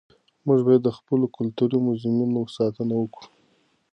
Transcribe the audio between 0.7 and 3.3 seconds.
د خپلو کلتوري موزیمونو ساتنه وکړو.